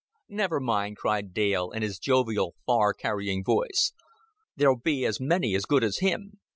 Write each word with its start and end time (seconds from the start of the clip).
"Never 0.29 0.59
mind," 0.59 0.97
cried 0.97 1.31
Dale, 1.31 1.69
in 1.69 1.83
his 1.83 1.99
jovial, 1.99 2.55
far 2.65 2.91
carrying 2.91 3.43
voice; 3.43 3.93
"there'll 4.55 4.79
be 4.79 5.05
a 5.05 5.11
many 5.19 5.53
as 5.53 5.65
good 5.65 5.83
as 5.83 5.99
him." 5.99 6.39